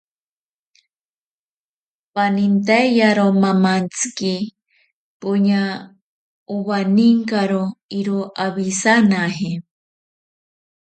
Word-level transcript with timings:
Panintaiyaro 2.13 3.27
mamantsiki 3.41 4.35
poña 5.21 5.61
owaninkaro 6.53 7.63
iroo 7.99 8.25
awisanaje. 8.43 9.51